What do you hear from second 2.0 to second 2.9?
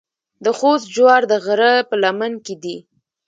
لمن کې دي.